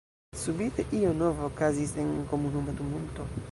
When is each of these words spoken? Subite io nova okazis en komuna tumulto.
Subite 0.43 0.83
io 0.99 1.11
nova 1.19 1.45
okazis 1.49 1.93
en 2.05 2.09
komuna 2.35 2.77
tumulto. 2.83 3.31